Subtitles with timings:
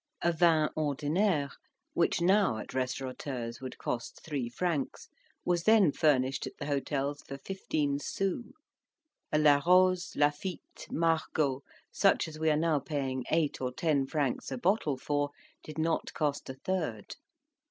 [0.23, 1.51] A vin ordinaire,
[1.93, 5.07] which now at restaurateur's would cost three francs,
[5.45, 8.51] was then furnished at the hotels for fifteen sous:
[9.31, 11.61] a Larose, Lafitte, Margot,
[11.91, 15.29] such as we are now paying eight or ten francs a bottle for,
[15.63, 17.15] did not cost a third.